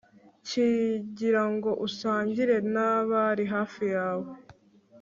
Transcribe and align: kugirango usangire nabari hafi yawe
kugirango 0.51 1.69
usangire 1.87 2.55
nabari 2.73 3.43
hafi 3.53 3.83
yawe 3.95 4.29